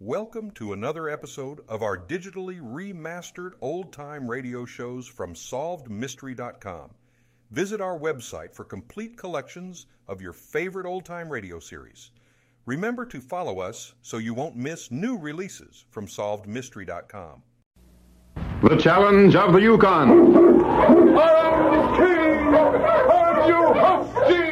[0.00, 6.90] Welcome to another episode of our digitally remastered old time radio shows from SolvedMystery.com.
[7.50, 12.12] Visit our website for complete collections of your favorite old time radio series.
[12.64, 17.42] Remember to follow us so you won't miss new releases from SolvedMystery.com.
[18.62, 20.10] The challenge of the Yukon.
[20.12, 21.06] I'm
[21.72, 24.47] the king of you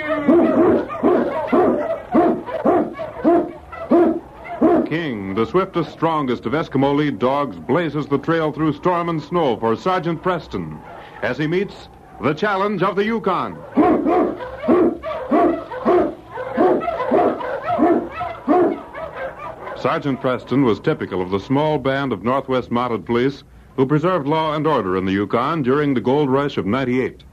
[4.88, 9.56] King, the swiftest, strongest of Eskimo lead dogs, blazes the trail through storm and snow
[9.56, 10.78] for Sergeant Preston
[11.22, 11.88] as he meets
[12.22, 13.56] the challenge of the Yukon.
[19.76, 23.42] Sergeant Preston was typical of the small band of Northwest Mounted Police
[23.74, 27.24] who preserved law and order in the Yukon during the gold rush of 98.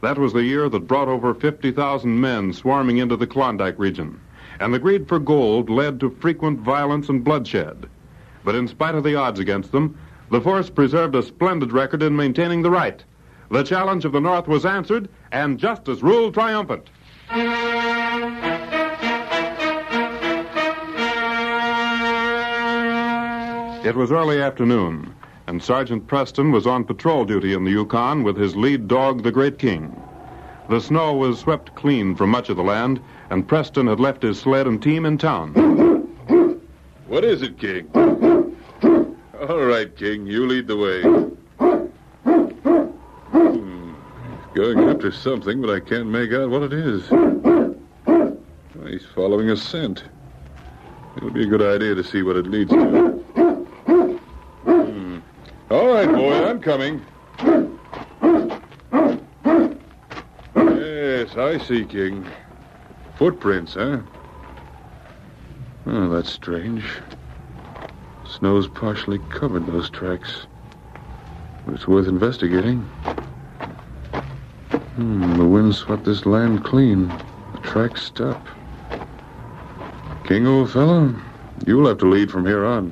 [0.00, 4.20] That was the year that brought over 50,000 men swarming into the Klondike region,
[4.60, 7.88] and the greed for gold led to frequent violence and bloodshed.
[8.44, 9.98] But in spite of the odds against them,
[10.30, 13.02] the force preserved a splendid record in maintaining the right.
[13.50, 16.90] The challenge of the North was answered, and justice ruled triumphant.
[23.84, 25.14] It was early afternoon,
[25.46, 29.32] and Sergeant Preston was on patrol duty in the Yukon with his lead dog, the
[29.32, 30.07] Great King.
[30.68, 34.38] The snow was swept clean from much of the land, and Preston had left his
[34.38, 35.52] sled and team in town.
[37.06, 37.88] What is it, King?
[39.48, 41.02] All right, King, you lead the way.
[43.32, 43.92] Hmm,
[44.54, 47.08] Going after something, but I can't make out what it is.
[48.86, 50.04] He's following a scent.
[51.16, 53.12] It'll be a good idea to see what it leads to.
[54.64, 55.18] Hmm.
[55.70, 57.04] All right, boy, I'm coming.
[61.00, 62.26] Yes, I see, King.
[63.18, 64.00] Footprints, huh?
[65.86, 66.82] Oh, that's strange.
[68.26, 70.48] Snow's partially covered those tracks.
[71.64, 72.80] But it's worth investigating.
[74.96, 77.06] Hmm, the wind swept this land clean.
[77.06, 78.44] The tracks stop.
[80.24, 81.14] King, old fellow,
[81.64, 82.90] you'll have to lead from here on.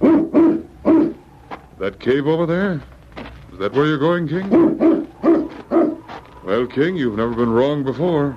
[1.81, 2.81] That cave over there?
[3.53, 4.96] Is that where you're going, King?
[6.47, 8.31] Well, King, you've never been wrong before.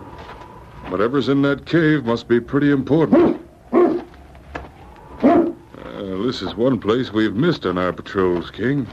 [0.88, 3.40] Whatever's in that cave must be pretty important.
[3.72, 3.94] Uh,
[6.24, 8.86] this is one place we've missed on our patrols, King.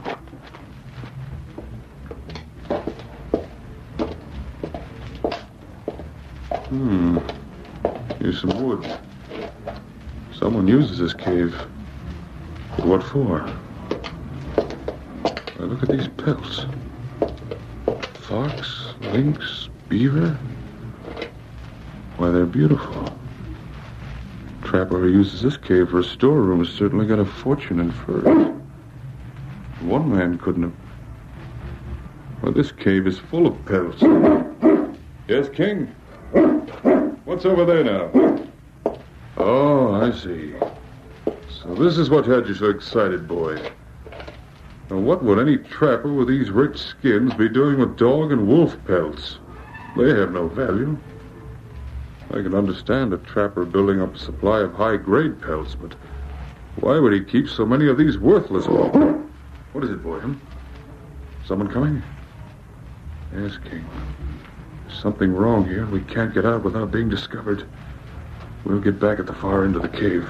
[6.69, 7.17] Hmm.
[8.19, 8.99] Here's some wood.
[10.31, 11.59] Someone uses this cave.
[12.75, 13.39] But what for?
[15.55, 16.67] Why, look at these pelts.
[18.27, 20.37] Fox, lynx, beaver.
[22.17, 23.17] Why, they're beautiful.
[24.63, 28.53] Trapper who uses this cave for a storeroom has certainly got a fortune in furs.
[29.79, 30.73] One man couldn't have.
[32.41, 34.01] Well, this cave is full of pelts.
[35.29, 35.85] Yes, King?
[37.23, 38.11] What's over there now?
[39.37, 40.53] Oh, I see.
[41.49, 43.57] So this is what had you so excited, boy.
[44.89, 48.77] Now, what would any trapper with these rich skins be doing with dog and wolf
[48.85, 49.39] pelts?
[49.97, 50.97] They have no value.
[52.29, 55.95] I can understand a trapper building up a supply of high-grade pelts, but
[56.77, 59.23] why would he keep so many of these worthless ones?
[59.73, 60.41] What is it, Boyden?
[61.45, 62.01] Someone coming?
[63.33, 63.85] Yes, King.
[64.87, 65.85] There's something wrong here.
[65.85, 67.67] We can't get out without being discovered.
[68.65, 70.27] We'll get back at the far end of the cave.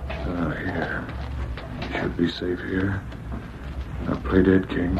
[0.00, 1.06] Ah, here.
[1.92, 3.02] Should be safe here.
[4.04, 4.98] Now play dead, King.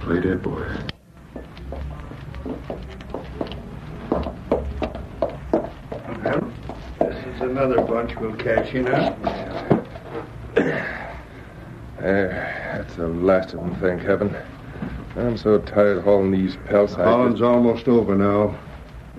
[0.00, 0.62] Play dead, boy.
[6.22, 6.52] Well,
[7.00, 9.16] this is another bunch we'll catch you know.
[12.00, 14.36] There, that's the last of them, thank heaven.
[15.16, 16.96] I'm so tired hauling these pelts.
[16.96, 18.58] I Hauling's almost over now.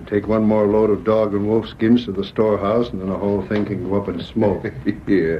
[0.06, 3.16] Take one more load of dog and wolf skins to the storehouse, and then the
[3.16, 4.64] whole thing can go up in smoke.
[5.08, 5.38] yeah.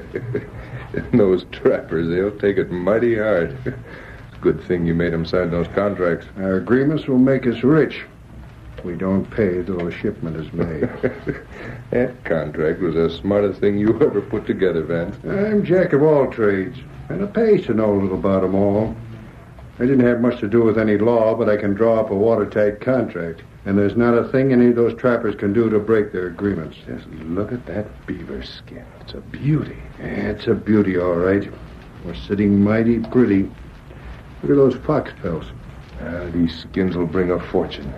[1.13, 3.57] those trappers, they'll take it mighty hard.
[4.41, 6.27] Good thing you made them sign those contracts.
[6.39, 8.05] Our agreements will make us rich.
[8.85, 10.83] We don't pay till a shipment is made.
[11.91, 15.17] that contract was the smartest thing you ever put together, Vance.
[15.25, 16.79] I'm jack of all trades,
[17.09, 18.97] and it pays to know a little about 'em all.
[19.79, 22.15] I didn't have much to do with any law, but I can draw up a
[22.15, 23.43] watertight contract.
[23.67, 26.77] And there's not a thing any of those trappers can do to break their agreements.
[26.87, 28.87] Just look at that beaver skin.
[29.01, 29.77] It's a beauty.
[29.99, 31.53] Yeah, it's a beauty, all right.
[32.05, 33.51] We're sitting mighty pretty.
[34.43, 35.49] Look at those fox pelts.
[36.01, 37.93] Ah, these skins will bring a fortune.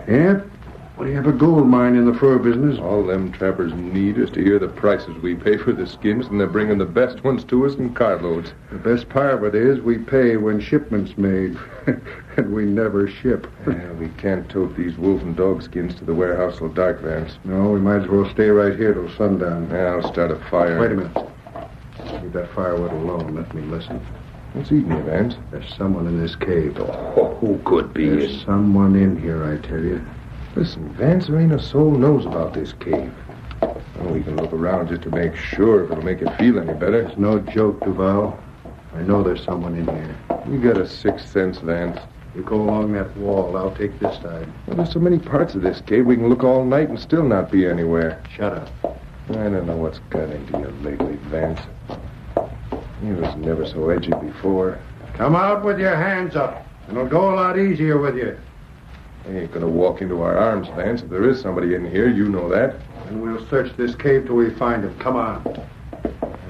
[0.98, 1.04] Yeah?
[1.04, 2.78] We have a gold mine in the fur business.
[2.78, 6.40] All them trappers need is to hear the prices we pay for the skins, and
[6.40, 8.52] they're bringing the best ones to us in carloads.
[8.70, 11.56] The best part of it is we pay when shipment's made,
[12.36, 13.46] and we never ship.
[13.66, 17.38] Yeah, we can't tote these wolf and dog skins to the warehouse till dark, Vance.
[17.44, 19.68] No, we might as well stay right here till sundown.
[19.70, 20.80] Yeah, I'll start a fire.
[20.80, 21.16] Wait a minute.
[22.22, 23.34] Leave that firewood alone.
[23.34, 24.04] Let me listen.
[24.54, 25.36] What's eating you, Vance?
[25.50, 26.78] There's someone in this cave.
[26.78, 28.08] Oh, who could be?
[28.08, 30.04] There's someone in here, I tell you.
[30.58, 33.14] Listen, Vance, there ain't a soul knows about this cave.
[33.62, 36.72] Well, we can look around just to make sure if it'll make you feel any
[36.72, 37.02] better.
[37.02, 38.36] It's no joke, Duval.
[38.92, 40.16] I know there's someone in here.
[40.50, 42.00] You got a sixth sense, Vance.
[42.34, 43.56] You go along that wall.
[43.56, 44.52] I'll take this side.
[44.66, 47.22] Well, there's so many parts of this cave we can look all night and still
[47.22, 48.20] not be anywhere.
[48.28, 48.68] Shut up.
[49.28, 51.60] I don't know what's got into you lately, Vance.
[53.04, 54.80] You was never so edgy before.
[55.14, 56.66] Come out with your hands up.
[56.90, 58.36] It'll go a lot easier with you.
[59.28, 61.02] I ain't gonna walk into our arms, Vance.
[61.02, 62.76] If there is somebody in here, you know that.
[63.08, 64.98] And we'll search this cave till we find him.
[64.98, 65.46] Come on.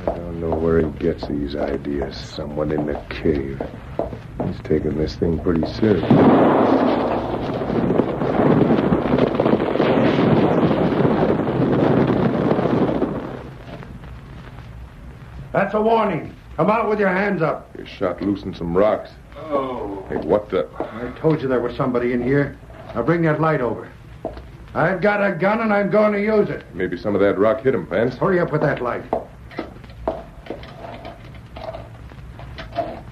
[0.06, 2.16] I don't know where he gets these ideas.
[2.16, 3.60] Someone in the cave.
[4.46, 6.08] He's taking this thing pretty serious.
[15.52, 16.32] That's a warning.
[16.54, 17.76] Come out with your hands up.
[17.76, 19.10] You shot loose in some rocks.
[19.36, 20.06] Oh.
[20.08, 20.68] Hey, what the?
[20.78, 22.56] I told you there was somebody in here.
[22.94, 23.90] Now bring that light over.
[24.74, 26.64] I've got a gun and I'm going to use it.
[26.74, 28.16] Maybe some of that rock hit him, Vance.
[28.16, 29.02] Hurry up with that light.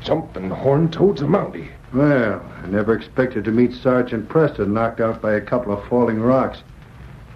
[0.02, 1.70] Jumping horn toads a mountie.
[1.92, 6.20] Well, I never expected to meet Sergeant Preston knocked out by a couple of falling
[6.20, 6.62] rocks.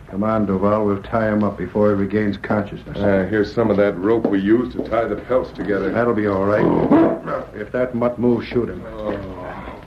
[0.08, 0.86] Come on, Duval.
[0.86, 2.98] We'll tie him up before he regains consciousness.
[2.98, 5.90] Uh, here's some of that rope we used to tie the pelts together.
[5.90, 6.64] That'll be all right.
[7.54, 8.82] If that mutt moves, shoot him.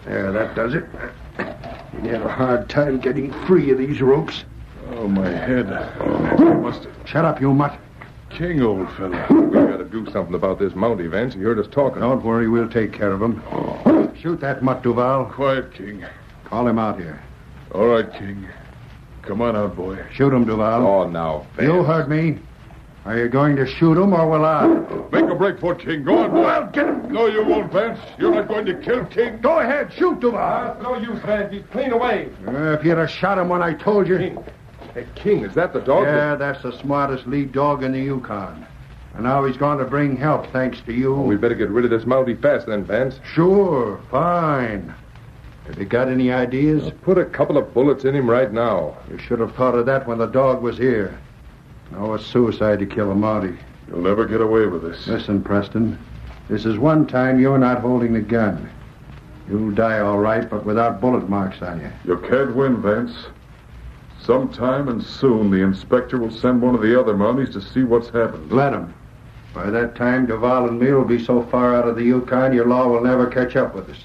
[0.05, 0.85] There, that does it.
[2.03, 4.43] You'd have a hard time getting free of these ropes.
[4.89, 5.69] Oh, my head.
[5.69, 6.93] Must have...
[7.05, 7.79] Shut up, you mutt.
[8.29, 9.25] King, old fella.
[9.29, 11.33] We've gotta do something about this mountie, Vance.
[11.33, 12.01] You heard us talking.
[12.01, 13.41] Don't worry, we'll take care of him.
[13.51, 14.11] Oh.
[14.19, 15.25] Shoot that mutt, Duval.
[15.27, 16.05] Quiet, King.
[16.43, 17.21] Call him out here.
[17.71, 18.49] All right, King.
[19.21, 19.97] Come on out, boy.
[20.11, 20.85] Shoot him, Duval.
[20.85, 21.71] Oh, now, Vance.
[21.71, 22.39] You heard me.
[23.05, 24.65] Are you going to shoot him or will I?
[25.11, 26.03] Make a break for it, King.
[26.03, 26.43] Go on, boy.
[26.43, 27.11] Well, get him.
[27.11, 27.99] No, you won't, Vance.
[28.17, 29.39] You're not going to kill King.
[29.41, 30.81] Go ahead, shoot Duval.
[30.81, 31.51] no use, Vance.
[31.51, 32.29] He's clean away.
[32.47, 34.17] Uh, if you'd have shot him when I told you.
[34.17, 34.43] King.
[34.93, 36.05] Hey, King, is that the dog?
[36.05, 38.65] Yeah, that's the smartest lead dog in the Yukon.
[39.15, 41.13] And now he's going to bring help, thanks to you.
[41.13, 43.19] We better get rid of this mountie fast then, Vance.
[43.33, 44.93] Sure, fine.
[45.67, 46.91] Have you got any ideas?
[47.01, 48.97] Put a couple of bullets in him right now.
[49.09, 51.17] You should have thought of that when the dog was here.
[51.95, 53.57] Oh, no, it's suicide to kill a Mountie.
[53.87, 55.07] You'll never get away with this.
[55.07, 55.97] Listen, Preston.
[56.49, 58.69] This is one time you're not holding the gun.
[59.49, 61.91] You'll die all right, but without bullet marks on you.
[62.05, 63.13] You can't win, Vance.
[64.21, 68.09] Sometime and soon the inspector will send one of the other Mounties to see what's
[68.09, 68.51] happened.
[68.51, 68.93] Let him.
[69.53, 72.65] By that time, Duval and me will be so far out of the Yukon, your
[72.65, 73.99] law will never catch up with us.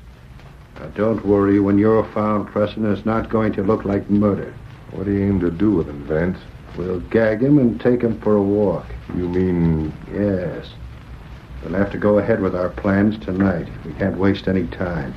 [0.78, 1.58] Now, don't worry.
[1.58, 4.52] When you're found, Preston, it's not going to look like murder.
[4.90, 6.38] What do you aim to do with him, Vance?
[6.78, 8.86] We'll gag him and take him for a walk.
[9.16, 10.70] You mean Yes.
[11.64, 13.66] We'll have to go ahead with our plans tonight.
[13.84, 15.12] We can't waste any time.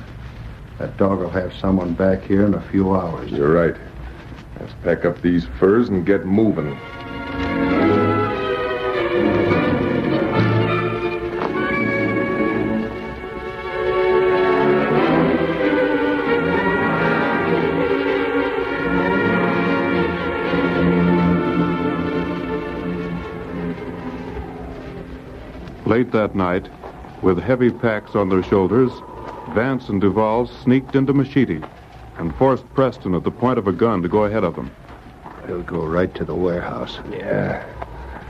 [0.78, 3.30] That dog will have someone back here in a few hours.
[3.30, 3.76] you're right?
[4.58, 6.76] Let's pack up these furs and get moving.
[26.12, 26.68] Late that night,
[27.22, 28.92] with heavy packs on their shoulders,
[29.54, 31.62] Vance and Duval sneaked into Machete
[32.18, 34.70] and forced Preston at the point of a gun to go ahead of them.
[35.48, 36.98] We'll go right to the warehouse.
[37.10, 37.64] Yeah.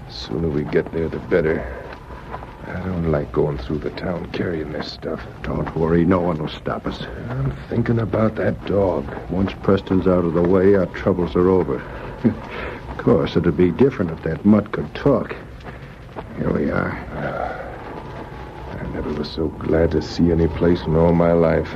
[0.06, 1.60] The sooner we get there, the better.
[2.68, 5.20] I don't like going through the town carrying this stuff.
[5.42, 7.02] Don't worry, no one will stop us.
[7.30, 9.12] I'm thinking about that dog.
[9.28, 11.80] Once Preston's out of the way, our troubles are over.
[12.24, 15.34] of course, it'd be different if that mutt could talk.
[16.38, 16.92] Here we are.
[17.16, 17.51] Ah.
[19.12, 21.70] I never was so glad to see any place in all my life.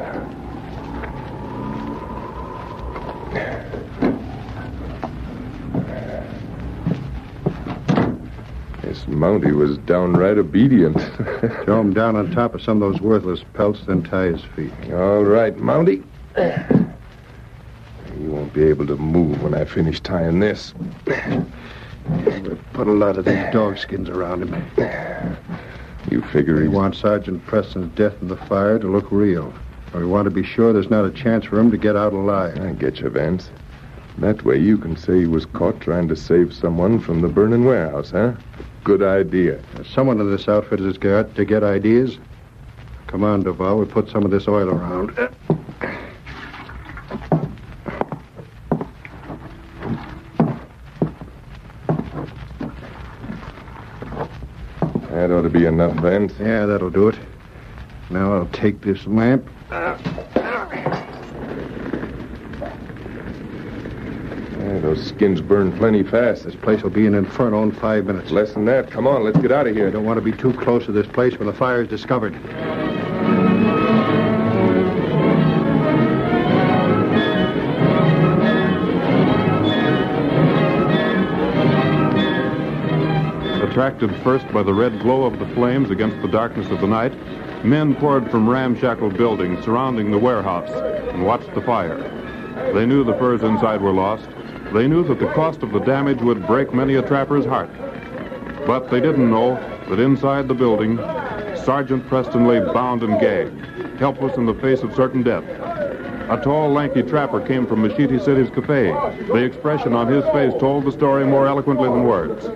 [8.81, 10.99] This Mountie was downright obedient.
[11.65, 14.73] Throw him down on top of some of those worthless pelts, then tie his feet.
[14.95, 16.03] all right, Mountie.
[18.19, 20.73] You won't be able to move when I finish tying this.
[21.07, 25.37] We'll put a lot of these dog skins around him.
[26.11, 29.53] You figure We he's want Sergeant Preston's death in the fire to look real.
[29.95, 32.59] We want to be sure there's not a chance for him to get out alive.
[32.61, 33.51] I get you, Vance.
[34.19, 37.65] That way you can say he was caught trying to save someone from the burning
[37.65, 38.33] warehouse, huh?
[38.85, 39.61] Good idea.
[39.85, 42.19] Someone in this outfit has got to get ideas.
[43.09, 43.79] Come on, Duval.
[43.79, 45.17] We'll put some of this oil around.
[55.11, 56.35] That ought to be enough, Vance.
[56.39, 57.17] Yeah, that'll do it.
[58.11, 59.49] Now I'll take this lamp.
[59.71, 59.99] Yeah,
[64.81, 66.45] those skins burn plenty fast.
[66.45, 68.31] This place will be an inferno in five minutes.
[68.31, 68.91] Less than that.
[68.91, 69.85] Come on, let's get out of here.
[69.85, 69.93] I here.
[69.93, 72.35] don't want to be too close to this place when the fire is discovered.
[83.77, 87.13] Attracted first by the red glow of the flames against the darkness of the night,
[87.63, 90.71] men poured from ramshackle buildings surrounding the warehouse
[91.13, 91.99] and watched the fire.
[92.73, 94.31] They knew the furs inside were lost.
[94.73, 97.69] They knew that the cost of the damage would break many a trapper's heart.
[98.67, 99.57] But they didn't know
[99.91, 100.97] that inside the building,
[101.63, 103.61] Sergeant Preston lay bound and gagged,
[103.99, 105.45] helpless in the face of certain death.
[106.31, 108.87] A tall, lanky trapper came from Machete City's cafe.
[109.29, 112.47] The expression on his face told the story more eloquently than words.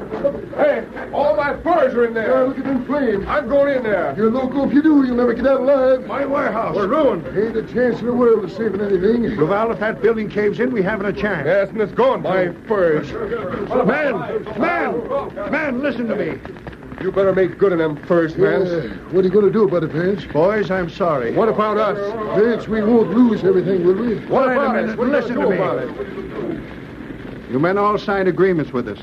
[0.57, 0.87] Hey,
[1.51, 2.47] all my furs are in there.
[2.47, 3.25] look at them flames.
[3.27, 4.15] I'm going in there.
[4.17, 5.05] You're local if you do.
[5.05, 6.07] You'll never get out alive.
[6.07, 6.77] My warehouse.
[6.77, 7.27] We're ruined.
[7.37, 9.23] Ain't a chance in the world of saving anything.
[9.23, 11.47] Duval, if that building caves in, we haven't a chance.
[11.47, 12.23] Yes, and it's going.
[12.23, 13.11] My furs.
[13.13, 16.39] Man, man, man, listen to me.
[17.03, 18.69] You better make good on them furs, Vance.
[18.69, 20.23] Uh, what are you going to do about it, Vance?
[20.35, 21.33] Boys, I'm sorry.
[21.35, 22.39] What about us?
[22.39, 24.17] Vance, we won't lose everything, will we?
[24.27, 24.97] What Wait a about minute, us?
[24.99, 25.57] What are you listen gonna me.
[25.57, 27.51] about it?
[27.51, 28.99] You men all signed agreements with us.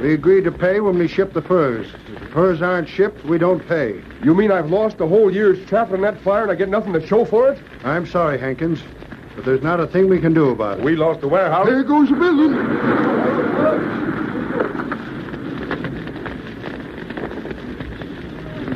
[0.00, 1.86] We agreed to pay when we ship the furs.
[2.08, 4.02] If the furs aren't shipped, we don't pay.
[4.22, 6.92] You mean I've lost a whole year's traffic in that fire and I get nothing
[6.92, 7.58] to show for it?
[7.82, 8.80] I'm sorry, Hankins,
[9.34, 10.84] but there's not a thing we can do about it.
[10.84, 11.66] We lost the warehouse.
[11.66, 12.52] There goes the building.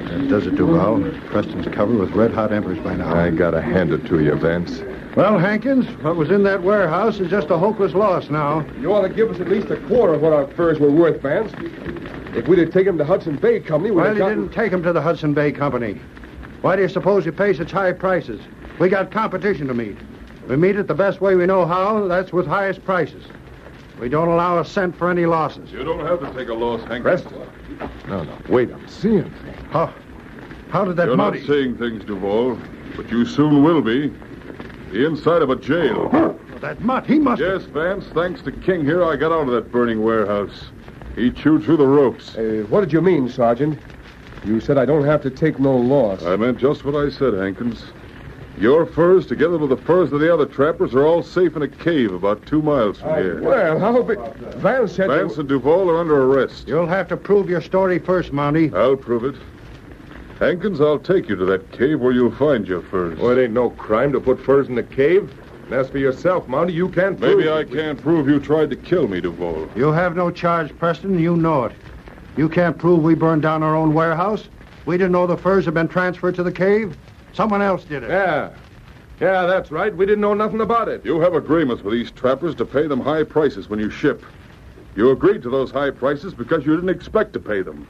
[0.09, 1.03] That does it, Duval.
[1.27, 3.15] Preston's covered with red-hot embers by now.
[3.15, 4.81] I gotta hand it to you, Vance.
[5.17, 8.65] Well, Hankins, what was in that warehouse is just a hopeless loss now.
[8.81, 11.21] You ought to give us at least a quarter of what our furs were worth,
[11.21, 11.53] Vance.
[12.37, 14.39] If we'd have taken them to Hudson Bay Company, we'd Well, have you gotten...
[14.43, 16.01] didn't take them to the Hudson Bay Company.
[16.61, 18.41] Why do you suppose you pay such high prices?
[18.79, 19.97] We got competition to meet.
[20.49, 23.25] We meet it the best way we know how, that's with highest prices.
[23.99, 25.73] We don't allow a cent for any losses.
[25.73, 27.03] You don't have to take a loss, Hank.
[27.03, 27.35] Preston.
[28.07, 29.59] No, no, wait, I'm seeing things.
[29.71, 29.93] How,
[30.71, 31.41] how did that You're Mountie...
[31.41, 32.59] not seeing things, Duval,
[32.97, 34.13] but you soon will be.
[34.91, 36.09] The inside of a jail.
[36.61, 37.41] That mutt, he must...
[37.41, 40.67] Yes, Vance, thanks to King here, I got out of that burning warehouse.
[41.15, 42.37] He chewed through the ropes.
[42.37, 43.79] Uh, what did you mean, Sergeant?
[44.45, 46.25] You said I don't have to take no loss.
[46.25, 47.85] I meant just what I said, Hankins.
[48.59, 51.69] Your furs, together with the furs of the other trappers, are all safe in a
[51.69, 53.43] cave about two miles from here.
[53.43, 54.19] Well, how big...
[54.57, 55.09] Vance said...
[55.09, 56.67] Vance and Duval are under arrest.
[56.67, 58.75] You'll have to prove your story first, Mountie.
[58.75, 59.37] I'll prove it.
[60.41, 63.19] Hankins, I'll take you to that cave where you'll find your furs.
[63.19, 65.31] Well, it ain't no crime to put furs in the cave.
[65.65, 67.37] And as for yourself, Mountie, you can't prove...
[67.37, 69.69] Maybe I can't prove you tried to kill me, Duval.
[69.77, 71.73] You have no charge, Preston, and you know it.
[72.39, 74.49] You can't prove we burned down our own warehouse.
[74.87, 76.97] We didn't know the furs had been transferred to the cave.
[77.35, 78.09] Someone else did it.
[78.09, 78.55] Yeah.
[79.21, 79.95] Yeah, that's right.
[79.95, 81.05] We didn't know nothing about it.
[81.05, 84.25] You have agreements with these trappers to pay them high prices when you ship.
[84.97, 87.87] You agreed to those high prices because you didn't expect to pay them.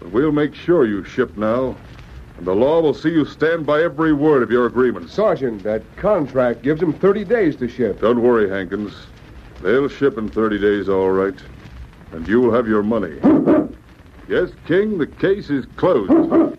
[0.00, 1.76] But we'll make sure you ship now,
[2.38, 5.10] and the law will see you stand by every word of your agreement.
[5.10, 8.00] Sergeant, that contract gives him 30 days to ship.
[8.00, 8.92] Don't worry, Hankins.
[9.62, 11.38] They'll ship in 30 days, all right.
[12.12, 13.18] And you'll have your money.
[14.28, 16.55] Yes, King, the case is closed.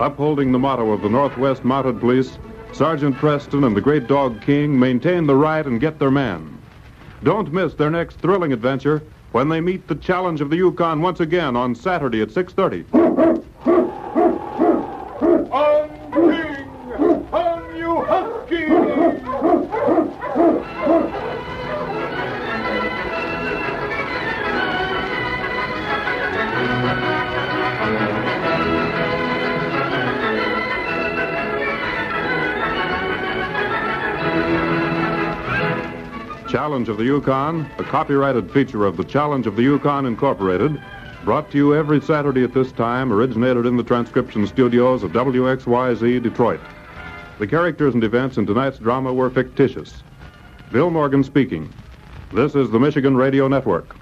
[0.00, 2.38] Upholding the motto of the Northwest Mounted Police,
[2.72, 6.58] Sergeant Preston and the great dog King maintain the right and get their man.
[7.22, 9.02] Don't miss their next thrilling adventure
[9.32, 13.39] when they meet the challenge of the Yukon once again on Saturday at 6:30.
[36.60, 40.78] Challenge of the Yukon, a copyrighted feature of the Challenge of the Yukon Incorporated,
[41.24, 46.22] brought to you every Saturday at this time, originated in the transcription studios of WXYZ
[46.22, 46.60] Detroit.
[47.38, 50.02] The characters and events in tonight's drama were fictitious.
[50.70, 51.72] Bill Morgan speaking.
[52.30, 53.96] This is the Michigan Radio Network.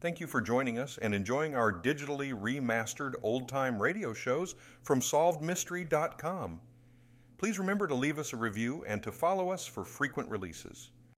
[0.00, 4.98] Thank you for joining us and enjoying our digitally remastered old time radio shows from
[4.98, 6.60] SolvedMystery.com.
[7.38, 10.90] Please remember to leave us a review and to follow us for frequent releases.